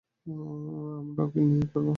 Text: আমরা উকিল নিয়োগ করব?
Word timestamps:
আমরা 0.99 1.21
উকিল 1.25 1.43
নিয়োগ 1.49 1.67
করব? 1.73 1.89